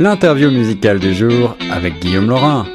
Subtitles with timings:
[0.00, 2.66] L'interview musicale du jour avec Guillaume Laurin.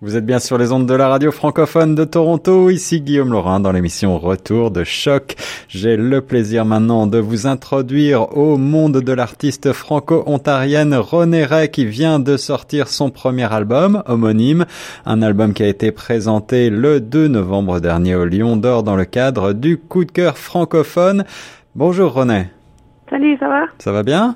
[0.00, 3.60] Vous êtes bien sur les ondes de la radio francophone de Toronto, ici Guillaume Laurin
[3.60, 5.36] dans l'émission Retour de choc.
[5.68, 11.84] J'ai le plaisir maintenant de vous introduire au monde de l'artiste franco-ontarienne René Ray qui
[11.84, 14.64] vient de sortir son premier album, homonyme,
[15.04, 19.04] un album qui a été présenté le 2 novembre dernier au Lion d'Or dans le
[19.04, 21.24] cadre du coup de cœur francophone.
[21.74, 22.46] Bonjour René.
[23.10, 23.66] Salut, ça va?
[23.78, 24.34] Ça va bien?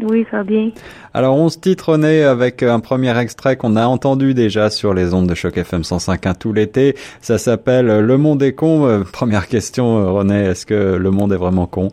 [0.00, 0.70] Oui, ça va bien.
[1.12, 5.12] Alors, on se titre René avec un premier extrait qu'on a entendu déjà sur les
[5.12, 6.94] ondes de choc FM 105.1 tout l'été.
[7.20, 8.86] Ça s'appelle Le monde est con.
[8.86, 11.88] Euh, première question, euh, René, est-ce que le monde est vraiment con?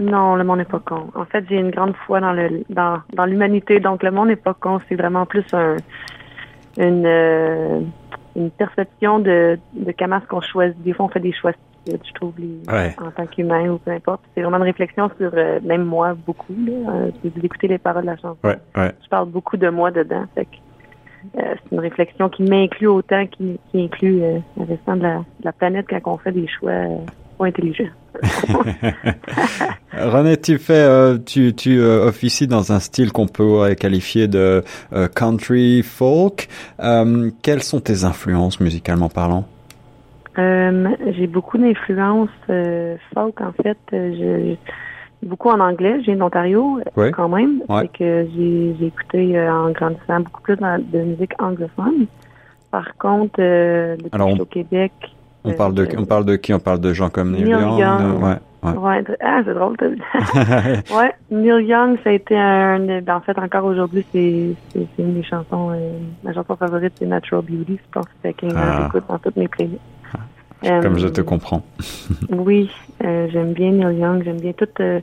[0.00, 1.10] Non, le monde n'est pas con.
[1.14, 4.36] En fait, j'ai une grande foi dans le dans, dans l'humanité, donc le monde n'est
[4.36, 4.78] pas con.
[4.88, 5.76] C'est vraiment plus un
[6.78, 7.80] une euh,
[8.36, 10.80] une perception de de comment est-ce qu'on choisit.
[10.82, 11.52] Des fois, on fait des choix
[11.90, 12.58] je trouve, les,
[12.98, 14.22] en tant qu'humain ou peu importe.
[14.34, 18.08] C'est vraiment une réflexion sur, euh, même moi, beaucoup, là, euh, d'écouter les paroles de
[18.08, 18.36] la chanson.
[18.44, 20.24] Je parle beaucoup de moi dedans.
[20.34, 20.46] Fait
[21.36, 25.18] euh, c'est une réflexion qui m'inclut autant qui, qui inclut euh, le restant de la,
[25.18, 26.72] de la, planète quand on fait des choix
[27.36, 27.90] pas intelligents.
[29.92, 34.64] René, tu fais, tu, tu officies dans un style qu'on peut qualifier de
[35.14, 36.48] country folk.
[37.42, 39.44] quelles sont tes influences musicalement parlant?
[40.38, 43.78] Euh, j'ai beaucoup d'influence euh, folk en fait.
[43.92, 44.54] Euh,
[45.22, 45.96] je, beaucoup en anglais.
[46.00, 46.80] Je viens d'Ontario
[47.12, 47.62] quand même.
[47.68, 47.88] Ouais.
[47.88, 52.06] que j'ai, j'ai écouté en grandissant beaucoup plus de musique anglophone.
[52.70, 54.92] Par contre, depuis Alors, au Québec.
[55.44, 56.52] On parle de on parle de qui?
[56.52, 58.22] On parle de gens comme Neil, Young.
[58.22, 58.34] ouais.
[58.60, 59.04] Ouais.
[59.20, 59.76] ah, c'est drôle.
[59.80, 63.00] ouais, Neil Young, ça a été un.
[63.00, 65.72] Ben, en fait, encore aujourd'hui, c'est, c'est, une des chansons.
[66.22, 67.78] ma chanson favorite, c'est Natural Beauty.
[67.82, 68.82] Je pense que c'est quelqu'un que ah.
[68.82, 69.80] j'écoute dans toutes mes playlists.
[70.62, 71.62] Comme je te euh, comprends.
[72.30, 72.70] oui,
[73.04, 75.00] euh, j'aime bien Neil Young, j'aime bien tout, euh,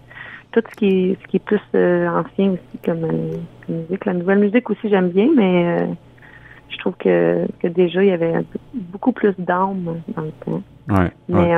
[0.51, 3.07] tout ce qui est, ce qui est plus ancien aussi comme,
[3.69, 4.05] musique.
[4.05, 5.87] La nouvelle musique aussi j'aime bien, mais
[6.69, 8.33] je trouve que, que déjà il y avait
[8.73, 10.61] beaucoup plus d'âme dans le temps.
[10.89, 11.53] Ouais, mais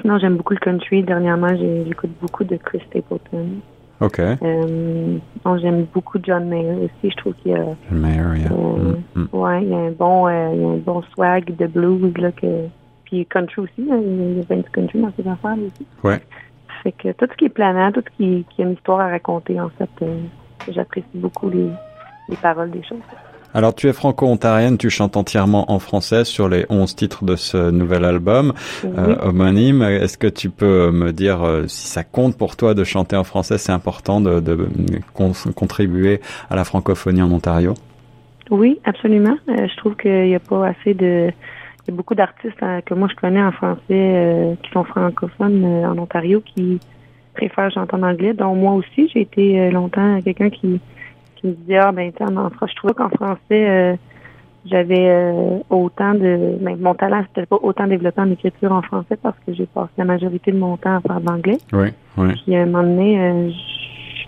[0.00, 1.02] sinon j'aime beaucoup le country.
[1.02, 3.60] Dernièrement, j'écoute beaucoup de Chris Stapleton.
[4.00, 4.20] OK.
[4.20, 5.18] Euh,
[5.60, 7.10] j'aime beaucoup John Mayer aussi.
[7.10, 7.64] Je trouve qu'il y a.
[7.88, 8.52] John Mayer, yeah.
[8.52, 9.28] Euh, mm, mm.
[9.32, 12.16] Ouais, il y a un bon, euh, il y a un bon swag de blues
[12.18, 12.66] là que.
[13.04, 15.86] Puis country aussi, hein, il y a bien du country dans ses affaires aussi.
[16.04, 16.20] Ouais.
[16.82, 19.08] Fait que tout ce qui est planant, tout ce qui, qui a une histoire à
[19.08, 19.88] raconter, en fait,
[20.68, 21.70] j'apprécie beaucoup les,
[22.28, 22.98] les paroles des choses.
[23.54, 27.70] Alors tu es franco-ontarienne, tu chantes entièrement en français sur les 11 titres de ce
[27.70, 28.52] nouvel album
[28.84, 29.82] euh, homonyme.
[29.82, 33.24] Est-ce que tu peux me dire euh, si ça compte pour toi de chanter en
[33.24, 34.68] français C'est important de, de
[35.54, 36.20] contribuer
[36.50, 37.72] à la francophonie en Ontario?
[38.50, 39.36] Oui, absolument.
[39.48, 41.30] Euh, je trouve qu'il n'y a pas assez de...
[41.86, 45.96] Il y a beaucoup d'artistes que moi je connais en français qui sont francophones en
[45.96, 46.80] Ontario qui
[47.32, 49.08] préfèrent chanter en anglais, dont moi aussi.
[49.08, 50.82] J'ai été longtemps quelqu'un qui
[51.40, 53.96] qui me disait ah ben en je trouvais qu'en français euh,
[54.66, 59.16] j'avais euh, autant de ben, mon talent c'était pas autant développé en écriture en français
[59.22, 61.58] parce que j'ai passé la majorité de mon temps à faire de l'anglais.
[61.72, 62.34] Oui, oui.
[62.44, 63.50] Puis à un moment donné, euh,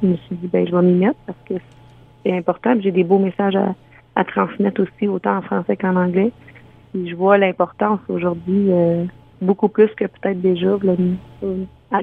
[0.01, 1.55] je me suis dit ben je vais m'y mettre parce que
[2.25, 2.75] c'est important.
[2.81, 3.75] J'ai des beaux messages à,
[4.17, 6.33] à, transmettre aussi autant en français qu'en anglais.
[6.93, 8.69] Puis je vois l'importance aujourd'hui
[9.41, 10.77] beaucoup plus que peut-être déjà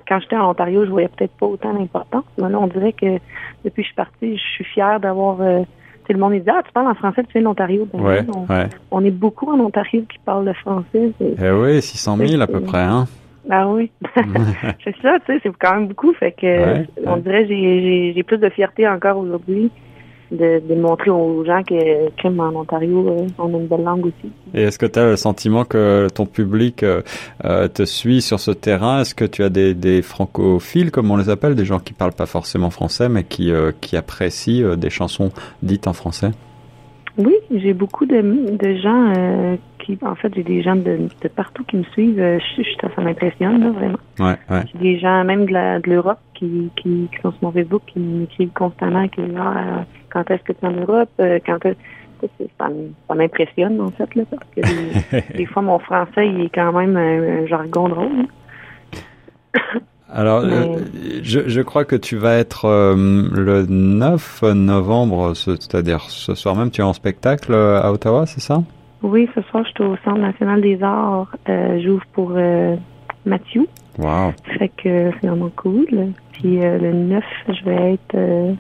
[0.08, 2.26] quand j'étais en Ontario, je voyais peut-être pas autant d'importance.
[2.38, 3.20] Mais là, on dirait que
[3.64, 5.42] depuis que je suis partie, je suis fière d'avoir.
[5.42, 5.62] Euh,
[6.06, 7.88] tout le monde me dit Ah, tu parles en français, tu viens de l'Ontario.
[7.94, 8.70] Ben ouais, on, ouais.
[8.92, 11.12] on, est beaucoup en Ontario qui parlent le français.
[11.20, 13.06] Eh oui, 600 000 à peu près, hein.
[13.50, 13.92] Ah oui.
[14.84, 16.14] c'est ça, tu sais, c'est quand même beaucoup.
[16.14, 19.72] Fait que on dirait que j'ai plus de fierté encore aujourd'hui
[20.32, 24.08] de, de, montrer aux gens que crime en Ontario, euh, on a une belle langue
[24.08, 24.32] aussi.
[24.54, 27.02] Et est-ce que tu as le sentiment que ton public euh,
[27.46, 29.02] euh, te suit sur ce terrain?
[29.02, 32.14] Est-ce que tu as des, des, francophiles, comme on les appelle, des gens qui parlent
[32.14, 33.52] pas forcément français, mais qui,
[33.82, 35.32] qui apprécient des chansons
[35.64, 36.32] dites en français?
[37.18, 41.64] Oui, j'ai beaucoup de, de gens qui, en fait, j'ai des gens de, de, partout
[41.64, 42.18] qui me suivent.
[42.18, 43.98] Je, je, ça m'impressionne, vraiment.
[44.20, 44.64] Ouais, ouais.
[44.74, 48.52] J'ai des gens même de l'Europe qui, qui, qui, sont sur mon Facebook, qui m'écrivent
[48.54, 49.86] constamment, qui disent ah,
[50.18, 52.70] quand est-ce que tu es en Europe, euh, quand ça,
[53.16, 54.62] m'impressionne en fait là, parce que
[55.38, 58.26] des, fois mon français il est quand même un, jargon drôle.
[60.10, 60.78] Alors, euh,
[61.22, 66.72] je, je, crois que tu vas être euh, le 9 novembre, c'est-à-dire ce soir même,
[66.72, 68.64] tu es en spectacle à Ottawa, c'est ça?
[69.04, 71.36] Oui, ce soir, je suis au Centre national des arts.
[71.84, 72.32] J'ouvre pour
[73.26, 73.68] Mathieu.
[74.00, 74.32] Wow.
[74.58, 76.14] Fait que c'est vraiment cool.
[76.32, 78.56] Puis le 9, je vais être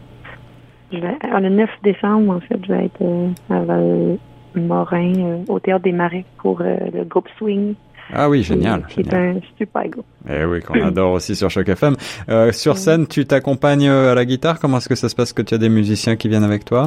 [0.92, 5.84] vais, le 9 décembre, en fait, je vais être euh, à Morin, euh, au Théâtre
[5.84, 7.75] des Marais, pour euh, le groupe Swing.
[8.13, 8.86] Ah oui, génial.
[8.88, 10.06] Qui est un super groupe.
[10.30, 11.95] Eh oui, qu'on adore aussi sur Choc FM.
[12.30, 14.60] Euh, sur scène, tu t'accompagnes à la guitare.
[14.60, 16.86] Comment est-ce que ça se passe que tu as des musiciens qui viennent avec toi?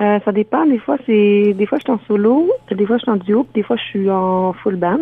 [0.00, 0.64] Euh, ça dépend.
[0.66, 3.46] Des fois, c'est des fois je suis en solo, des fois je suis en duo,
[3.54, 4.98] des fois je suis en full band.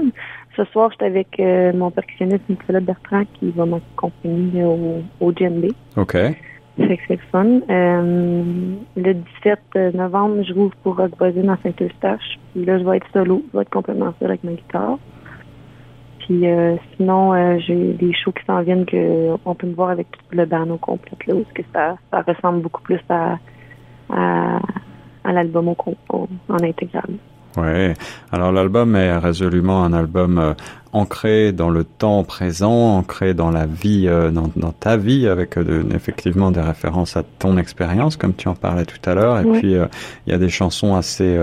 [0.56, 5.72] Ce soir, j'étais avec euh, mon percussionniste Nicolas Bertrand qui va m'accompagner au, au GNB.
[5.96, 6.16] OK.
[6.76, 7.60] Fait que c'est le fun.
[7.68, 12.38] Euh, le 17 novembre, je rouvre pour Rock Voisine à Saint-Eustache.
[12.52, 13.42] Puis là, je vais être solo.
[13.52, 14.98] Je vais être complètement seul avec ma guitare.
[16.20, 19.90] Puis euh, sinon, euh, j'ai des shows qui s'en viennent que on peut me voir
[19.90, 23.38] avec tout le band complet là, parce que ça, ça ressemble beaucoup plus à,
[24.10, 25.76] à, l'album au,
[26.48, 27.10] en intégral.
[27.56, 27.92] Oui.
[28.30, 30.54] Alors l'album est résolument un album euh,
[30.92, 35.56] ancré dans le temps présent, ancré dans la vie, euh, dans, dans, ta vie, avec
[35.56, 39.40] euh, effectivement des références à ton expérience, comme tu en parlais tout à l'heure.
[39.40, 39.58] Et Oui.
[39.58, 41.38] puis il y a des chansons assez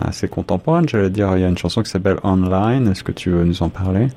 [0.00, 0.88] assez contemporaines.
[0.88, 2.88] J'allais dire, il y a une chanson qui s'appelle Online.
[2.88, 4.08] Est-ce que tu veux nous en parler?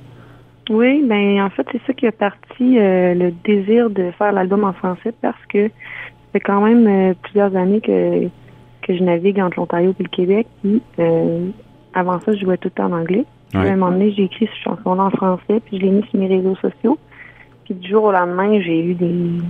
[0.69, 4.63] Oui, ben en fait, c'est ça qui a parti euh, le désir de faire l'album
[4.63, 5.69] en français parce que
[6.33, 8.27] fait quand même euh, plusieurs années que
[8.81, 10.47] que je navigue entre l'Ontario et le Québec.
[10.61, 11.49] Puis euh,
[11.93, 13.25] avant ça, je jouais tout le temps en anglais.
[13.53, 13.69] Ouais.
[13.69, 16.19] à un moment donné, j'ai écrit cette chanson en français, puis je l'ai mis sur
[16.19, 16.97] mes réseaux sociaux.
[17.65, 19.41] Puis du jour au lendemain, j'ai eu des,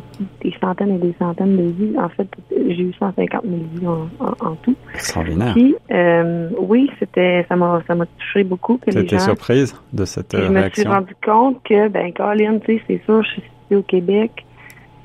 [0.42, 1.98] des centaines et des centaines de vues.
[1.98, 4.76] En fait, j'ai eu 150 000 vues en, en, en tout.
[4.94, 5.54] Extraordinaire.
[5.54, 10.06] Puis euh, oui, c'était ça m'a ça m'a touché beaucoup que les gens surprise de
[10.06, 10.92] cette euh, je me suis réaction?
[10.92, 14.46] rendu compte que, ben, Colin, tu sais, c'est sûr, je suis ici au Québec,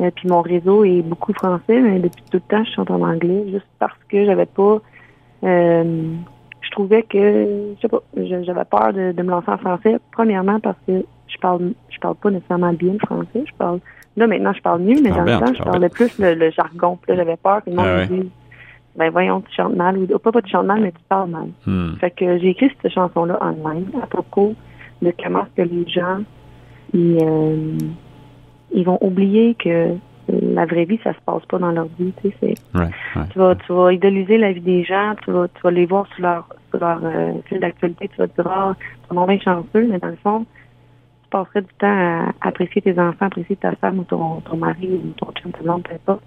[0.00, 3.00] euh, puis mon réseau est beaucoup français, mais depuis tout le temps, je chante en
[3.02, 4.80] anglais, juste parce que j'avais pas,
[5.42, 6.12] euh,
[6.70, 9.98] je trouvais que, je sais pas, j'avais peur de, de me lancer en français.
[10.12, 13.80] Premièrement, parce que je parle, je parle pas nécessairement bien le français, je parle,
[14.16, 16.98] là, maintenant, je parle mieux, mais dans le temps, je parlais plus le, le jargon,
[17.00, 18.30] puis là, j'avais peur que le monde Ah me dise,
[18.96, 21.48] ben, voyons, tu chantes mal, ou pas, pas tu chantes mal, mais tu parles mal.
[21.66, 21.94] Hmm.
[22.00, 24.54] Fait que j'ai écrit cette chanson-là online à propos
[25.02, 26.18] de comment est-ce que les gens
[26.92, 27.78] ils, euh,
[28.72, 29.94] ils vont oublier que
[30.42, 32.12] la vraie vie, ça se passe pas dans leur vie.
[32.22, 32.86] Tu sais, c'est- Ouais,
[33.16, 33.22] ouais.
[33.32, 36.06] tu vas, tu vas idéaliser la vie des gens, tu vas, tu vas les voir
[36.14, 38.74] sur leur, sur leur euh, fil d'actualité, tu vas te dire, ah,
[39.10, 40.46] tu es bien chanceux, mais dans le fond,
[41.22, 44.88] tu passerais du temps à apprécier tes enfants, apprécier ta femme ou ton, ton mari
[45.04, 46.22] ou ton chum, ta blonde, importe.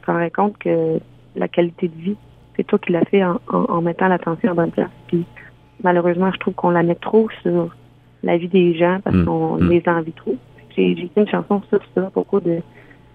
[0.00, 0.98] Tu te rendrais compte que
[1.36, 2.16] la qualité de vie,
[2.56, 4.90] c'est toi qui l'as fait en, en, en mettant l'attention en bonne place.
[5.08, 5.24] Puis,
[5.82, 7.74] malheureusement, je trouve qu'on la met trop sur
[8.22, 9.68] la vie des gens parce Mm, qu'on mm.
[9.70, 10.36] les envie trop.
[10.76, 12.60] J'ai j'ai écrit une chanson sur ça, propos de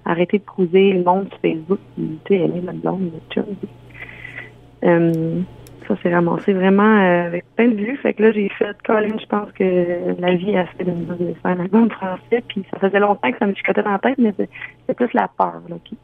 [0.09, 3.45] arrêter de cruiser le monde sur Facebook, puis tu sais, aimer notre blonde, notre chum.
[4.83, 5.41] euh,
[5.87, 7.97] ça s'est ramassé vraiment euh, avec plein de vues.
[7.97, 11.05] Fait que là, j'ai fait, Colin, je pense que la vie a fait de nous
[11.05, 12.43] de faire un album français.
[12.47, 14.49] Puis ça faisait longtemps que ça me chicotait dans la tête, mais c'est
[14.85, 15.97] c'est plus la peur là, qui,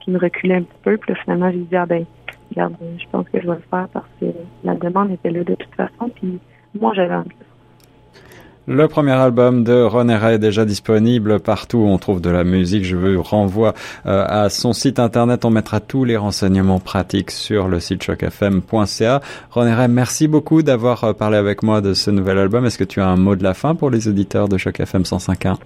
[0.00, 0.96] qui me reculait un petit peu.
[0.96, 2.04] Puis là, finalement, j'ai dit, ah ben,
[2.50, 4.26] regarde, je pense que je vais le faire parce que
[4.62, 6.08] la demande était là de toute façon.
[6.14, 6.38] Puis
[6.80, 7.51] moi, j'avais envie de
[8.68, 12.44] le premier album de René Ray est déjà disponible partout où on trouve de la
[12.44, 12.84] musique.
[12.84, 13.74] Je vous renvoie
[14.06, 15.44] euh, à son site internet.
[15.44, 19.20] On mettra tous les renseignements pratiques sur le site chocfm.ca.
[19.50, 22.64] René Ray, merci beaucoup d'avoir euh, parlé avec moi de ce nouvel album.
[22.64, 25.02] Est-ce que tu as un mot de la fin pour les auditeurs de Choc FM
[25.02, 25.56] 105.1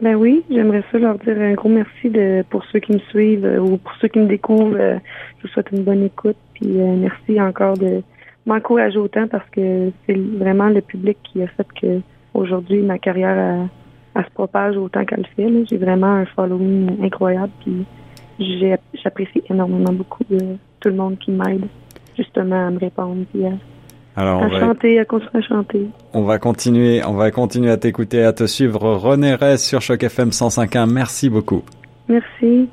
[0.00, 2.12] Ben oui, j'aimerais ça leur dire un gros merci
[2.50, 4.76] pour ceux qui me suivent euh, ou pour ceux qui me découvrent.
[4.78, 6.36] je vous souhaite une bonne écoute.
[6.54, 8.00] Puis merci encore de
[8.46, 12.00] m'encourager autant parce que c'est vraiment le public qui a fait que
[12.34, 13.68] aujourd'hui ma carrière elle,
[14.14, 15.66] elle se propage autant qu'elle le fait.
[15.70, 17.52] J'ai vraiment un following incroyable.
[17.64, 17.86] Puis
[18.94, 21.66] j'apprécie énormément beaucoup tout le monde qui m'aide
[22.16, 23.52] justement à me répondre puis à,
[24.16, 25.86] Alors, à on va, chanter, à continuer à chanter.
[26.12, 28.96] on va continuer, on va continuer à t'écouter, à te suivre.
[28.96, 30.90] René Ray sur Choc FM 105.1.
[30.90, 31.62] Merci beaucoup.
[32.08, 32.68] Merci.